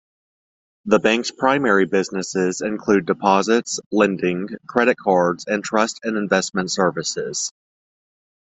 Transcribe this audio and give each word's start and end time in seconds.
The 0.85 0.97
bank's 0.97 1.29
primary 1.29 1.85
businesses 1.85 2.61
include 2.61 3.05
deposits, 3.05 3.79
lending, 3.91 4.49
credit 4.67 4.97
cards, 4.97 5.45
and 5.47 5.63
trust 5.63 5.99
and 6.03 6.17
investment 6.17 6.71
services. 6.71 7.53